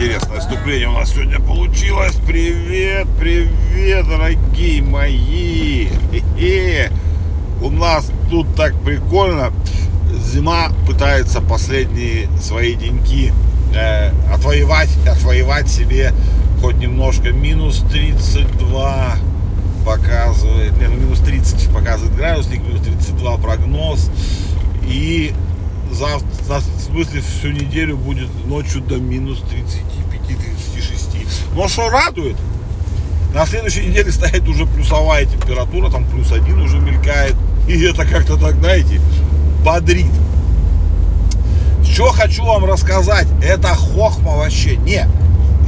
[0.00, 2.14] интересное вступление у нас сегодня получилось.
[2.26, 5.88] Привет, привет, дорогие мои.
[7.60, 9.52] У нас тут так прикольно.
[10.24, 13.30] Зима пытается последние свои деньки
[13.74, 16.14] э, отвоевать, отвоевать себе
[16.62, 17.32] хоть немножко.
[17.32, 19.16] Минус 32
[19.84, 24.10] показывает, не, ну минус 30 показывает градусник, минус 32 прогноз.
[24.86, 25.34] И
[26.00, 31.54] завтра, в смысле всю неделю будет ночью до минус 35-36.
[31.54, 32.36] Но что радует,
[33.34, 37.36] на следующей неделе стоит уже плюсовая температура, там плюс один уже мелькает.
[37.68, 38.98] И это как-то так, знаете,
[39.62, 40.10] бодрит.
[41.84, 44.76] Что хочу вам рассказать, это хохма вообще.
[44.76, 45.06] Не,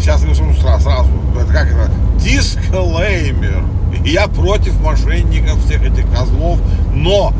[0.00, 3.64] сейчас я сразу, сразу, это как это, дисклеймер.
[4.02, 6.58] Я против мошенников, всех этих козлов,
[6.94, 7.34] но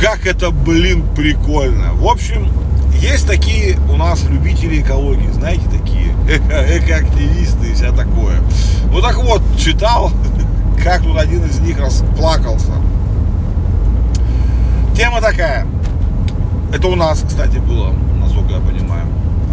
[0.00, 1.92] как это, блин, прикольно.
[1.92, 2.48] В общем,
[2.94, 8.40] есть такие у нас любители экологии, знаете, такие эко экоактивисты и вся такое.
[8.90, 10.10] Ну так вот, читал,
[10.82, 12.72] как тут один из них расплакался.
[14.96, 15.66] Тема такая.
[16.72, 19.06] Это у нас, кстати, было, насколько я понимаю,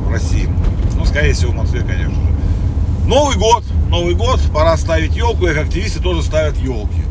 [0.05, 0.47] в России.
[0.95, 3.07] Ну, скорее всего, в Москве, конечно же.
[3.07, 7.06] Новый год, Новый год, пора ставить елку, и активисты тоже ставят елки.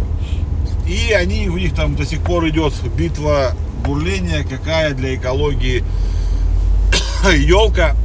[0.88, 3.52] И они, у них там до сих пор идет битва
[3.84, 5.84] бурления, какая для экологии
[7.36, 7.96] елка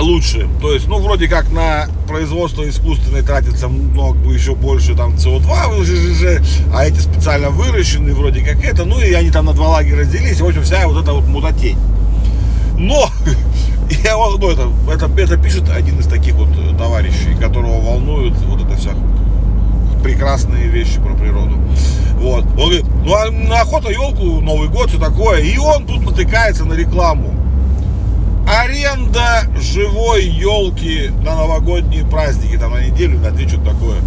[0.00, 0.48] лучше.
[0.60, 6.84] То есть, ну, вроде как на производство искусственное тратится много еще больше там СО2, а
[6.84, 10.46] эти специально выращенные вроде как это, ну и они там на два лагеря разделились, в
[10.46, 11.78] общем, вся вот эта вот мудотень.
[12.76, 13.08] Но
[14.04, 18.76] я, ну, это, это, это пишет один из таких вот товарищей, которого волнует вот это
[18.76, 18.90] вся
[20.02, 21.56] прекрасные вещи про природу.
[22.16, 22.44] Вот.
[22.44, 25.40] Он говорит, ну а на охота елку, Новый год, все такое.
[25.40, 27.34] И он тут натыкается на рекламу.
[28.46, 33.98] Аренда живой елки на новогодние праздники, там на неделю, на две, что-то такое.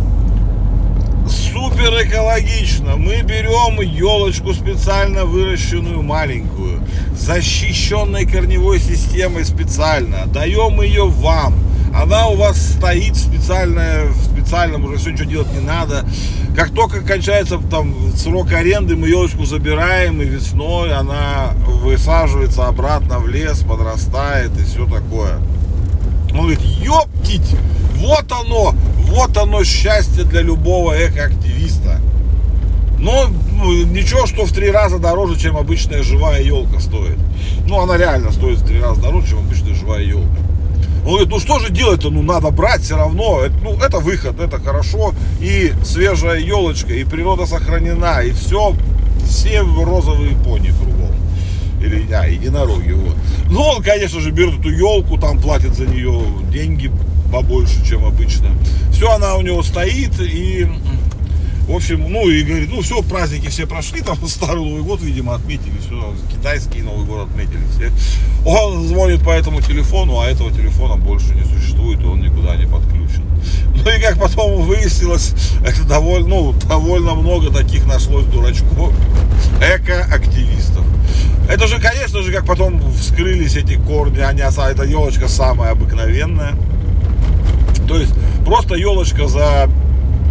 [1.28, 2.96] Супер экологично.
[2.98, 6.82] Мы берем елочку специально выращенную маленькую,
[7.18, 14.98] защищенной корневой системой специально, даем ее вам она у вас стоит специальная, в специальном, уже
[14.98, 16.06] все ничего делать не надо.
[16.56, 23.28] Как только кончается там срок аренды, мы елочку забираем, и весной она высаживается обратно в
[23.28, 25.40] лес, подрастает и все такое.
[26.32, 27.56] Он говорит, ёптить,
[27.96, 28.74] вот оно,
[29.08, 32.00] вот оно счастье для любого экоактивиста.
[33.00, 37.18] Но ну, ничего, что в три раза дороже, чем обычная живая елка стоит.
[37.68, 40.45] Ну, она реально стоит в три раза дороже, чем обычная живая елка.
[41.06, 44.60] Он говорит, ну что же делать-то, ну надо брать все равно, ну это выход, это
[44.60, 48.74] хорошо, и свежая елочка, и природа сохранена, и все,
[49.24, 51.16] все розовые пони кругом.
[51.80, 53.16] Или, а, единороги, вот.
[53.52, 56.92] Ну, он, конечно же, берет эту елку, там платит за нее деньги
[57.32, 58.48] побольше, чем обычно.
[58.92, 60.68] Все, она у него стоит, и
[61.68, 65.36] в общем, ну и говорит, ну все, праздники все прошли, там Старый Новый год, видимо,
[65.36, 67.92] отметили, все, китайский Новый год отметили все.
[68.46, 72.66] Он звонит по этому телефону, а этого телефона больше не существует, и он никуда не
[72.66, 73.24] подключен.
[73.86, 75.34] Ну и как потом выяснилось,
[75.64, 78.92] это довольно, ну, довольно много таких нашлось дурачков,
[79.62, 80.84] эко-активистов.
[81.48, 86.56] Это же, конечно же, как потом вскрылись эти корни, они, эта елочка самая обыкновенная.
[87.88, 89.70] То есть просто елочка за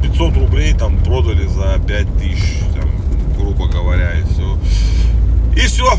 [0.08, 2.38] 500 рублей там продали за 5000,
[2.74, 2.90] там,
[3.38, 4.58] грубо говоря, и все.
[5.56, 5.98] И все.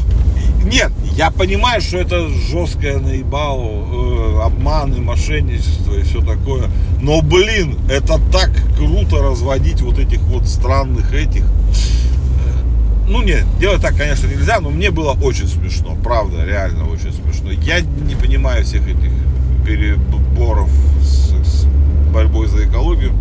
[0.64, 6.70] Нет, я понимаю, что это жесткое наебал, э, обман и мошенничество и все такое.
[7.02, 11.44] Но, блин, это так круто разводить вот этих вот странных этих.
[11.44, 17.14] Э, ну нет, делать так, конечно, нельзя, но мне было очень смешно, правда, реально очень
[17.14, 17.52] смешно.
[17.52, 19.12] Я не понимаю всех этих
[19.66, 20.70] переборов
[21.02, 21.66] с, с
[22.12, 23.14] борьбой за экологию.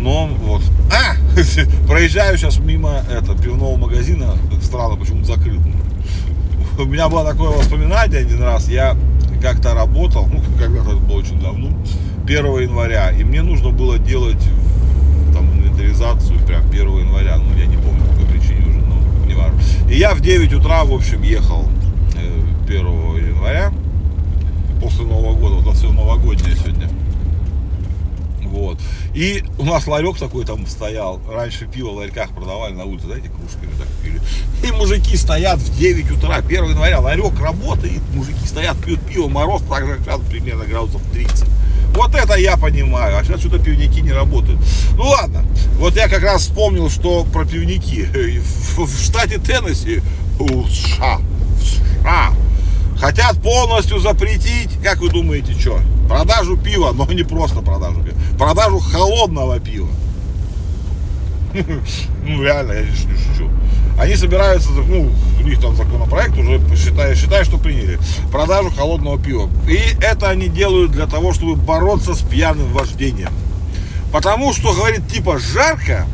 [0.00, 0.62] Но вот.
[0.90, 1.14] А!
[1.86, 4.34] Проезжаю сейчас мимо это, пивного магазина.
[4.62, 5.60] Странно, почему закрыт.
[6.78, 8.68] У меня было такое воспоминание один раз.
[8.68, 8.96] Я
[9.42, 11.70] как-то работал, ну, когда-то это было очень давно,
[12.24, 13.10] 1 января.
[13.10, 14.42] И мне нужно было делать
[15.34, 17.36] там инвентаризацию прям 1 января.
[17.36, 19.60] Ну, я не помню, по какой причине уже, но не важно.
[19.90, 21.68] И я в 9 утра, в общем, ехал
[22.66, 23.70] 1 э, января
[24.80, 25.56] после Нового года.
[25.56, 26.88] Вот все новогоднее сегодня.
[29.14, 31.20] И у нас ларек такой там стоял.
[31.28, 34.20] Раньше пиво в ларьках продавали на улице, знаете, кружками так пили.
[34.62, 39.62] И мужики стоят в 9 утра, 1 января, ларек работает, мужики стоят, пьют пиво, мороз
[39.62, 41.46] также сейчас примерно градусов 30.
[41.94, 44.60] Вот это я понимаю, а сейчас что-то пивники не работают.
[44.96, 45.44] Ну ладно,
[45.78, 48.08] вот я как раз вспомнил, что про пивники.
[48.76, 50.00] В штате Теннесси,
[50.38, 52.32] у США, в США,
[53.00, 55.80] Хотят полностью запретить, как вы думаете, что?
[56.06, 58.16] Продажу пива, но не просто продажу пива.
[58.38, 59.88] Продажу холодного пива.
[62.22, 63.50] Ну, реально, я не шучу.
[63.98, 65.10] Они собираются, ну,
[65.40, 67.98] у них там законопроект уже, считаю, считаю, что приняли,
[68.30, 69.48] продажу холодного пива.
[69.66, 73.32] И это они делают для того, чтобы бороться с пьяным вождением.
[74.12, 76.06] Потому что, говорит, типа жарко,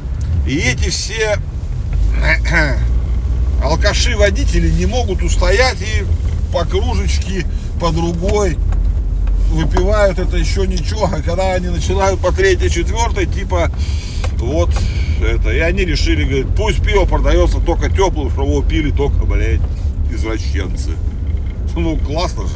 [0.46, 1.38] и эти все
[3.62, 6.04] алкаши-водители не могут устоять и
[6.56, 7.46] по кружечке,
[7.78, 8.56] по другой
[9.50, 13.70] выпивают это еще ничего, а когда они начинают по третьей, четвертой, типа
[14.38, 14.70] вот
[15.20, 19.60] это, и они решили, говорит, пусть пиво продается только теплым, чтобы его пили только, блядь,
[20.10, 20.92] извращенцы.
[21.76, 22.54] Ну, классно же.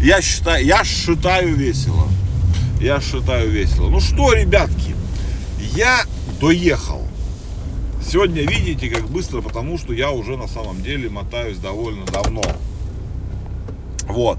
[0.00, 2.06] Я считаю, я считаю весело.
[2.80, 3.90] Я считаю весело.
[3.90, 4.94] Ну что, ребятки,
[5.74, 6.02] я
[6.40, 7.02] доехал.
[8.08, 12.42] Сегодня видите, как быстро, потому что я уже на самом деле мотаюсь довольно давно.
[14.16, 14.38] Вот.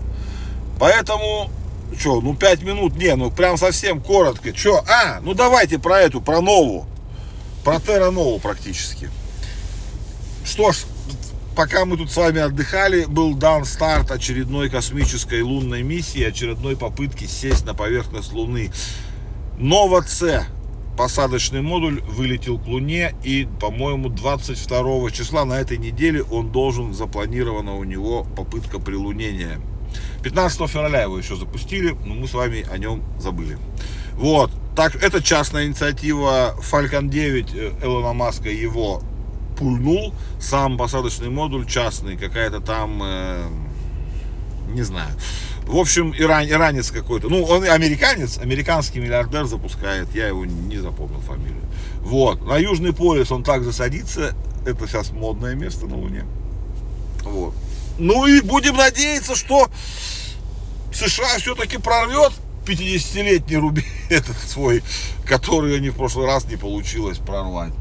[0.79, 1.51] Поэтому,
[2.00, 4.56] что, ну 5 минут, не, ну прям совсем коротко.
[4.57, 6.85] Что, а, ну давайте про эту, про новую.
[7.63, 9.12] Про Терра Нову практически.
[10.44, 10.77] Что ж,
[11.56, 17.25] пока мы тут с вами отдыхали, был дан старт очередной космической лунной миссии, очередной попытки
[17.25, 18.71] сесть на поверхность Луны.
[19.59, 20.44] Нова С
[20.98, 27.76] посадочный модуль вылетел к Луне и, по-моему, 22 числа на этой неделе он должен, запланирована
[27.76, 29.62] у него попытка прилунения.
[30.24, 33.58] 15 февраля его еще запустили, но мы с вами о нем забыли.
[34.14, 36.56] Вот, так, это частная инициатива.
[36.60, 39.02] Falcon 9 э, Элона Маска его
[39.58, 40.14] пульнул.
[40.40, 43.44] Сам посадочный модуль частный, какая-то там, э,
[44.70, 45.12] не знаю.
[45.68, 47.28] В общем, иран, иранец какой-то.
[47.28, 50.08] Ну, он американец, американский миллиардер запускает.
[50.16, 51.62] Я его не запомнил фамилию.
[52.00, 52.42] Вот.
[52.46, 54.34] На Южный полюс он также садится.
[54.66, 56.25] Это сейчас модное место на Луне.
[57.24, 57.54] Вот.
[57.98, 59.68] Ну и будем надеяться, что
[60.94, 62.31] США все-таки прорвет
[62.66, 64.84] 50-летний рубеж этот свой,
[65.25, 67.74] который они в прошлый раз не получилось прорвать.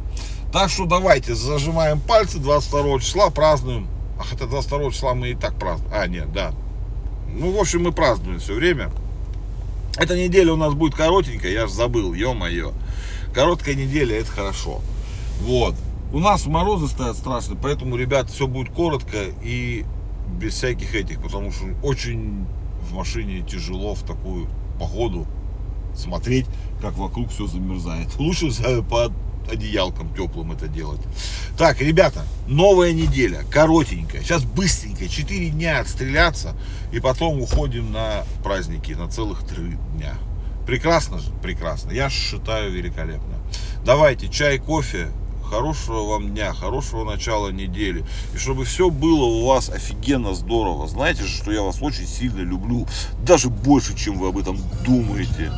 [0.53, 3.89] Так что давайте зажимаем пальцы 22 числа, празднуем.
[4.19, 5.93] А хотя 22 числа мы и так празднуем.
[5.94, 6.53] А, нет, да,
[7.38, 8.91] ну, в общем, мы празднуем все время.
[9.99, 12.73] Эта неделя у нас будет коротенькая, я же забыл, ё-моё.
[13.35, 14.81] Короткая неделя, это хорошо.
[15.41, 15.75] Вот.
[16.12, 19.85] У нас морозы стоят страшные, поэтому, ребят, все будет коротко и
[20.38, 22.47] без всяких этих, потому что очень
[22.88, 24.49] в машине тяжело в такую
[24.79, 25.27] погоду
[25.94, 26.47] смотреть,
[26.81, 28.09] как вокруг все замерзает.
[28.19, 28.50] Лучше
[28.89, 29.12] под
[29.50, 31.00] одеялком теплым это делать.
[31.56, 34.22] Так, ребята, новая неделя, коротенькая.
[34.22, 36.54] Сейчас быстренько, 4 дня отстреляться,
[36.93, 40.14] и потом уходим на праздники, на целых 3 дня.
[40.66, 41.31] Прекрасно же?
[41.43, 41.93] Прекрасно.
[41.93, 43.37] Я считаю великолепно.
[43.84, 45.08] Давайте чай, кофе,
[45.48, 48.04] хорошего вам дня, хорошего начала недели.
[48.34, 50.88] И чтобы все было у вас офигенно здорово.
[50.88, 52.87] Знаете же, что я вас очень сильно люблю.
[53.25, 55.52] Даже больше, чем вы об этом думаете.